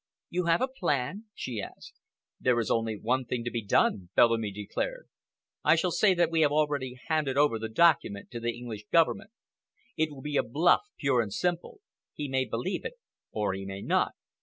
[0.31, 1.93] "You have a plan?" she asked.
[2.39, 5.07] "There is only one thing to be done," Bellamy declared.
[5.63, 9.29] "I shall say that we have already handed over the document to the English Government.
[9.95, 11.81] It will be a bluff, pure and simple.
[12.15, 12.95] He may believe it
[13.31, 14.13] or he may not."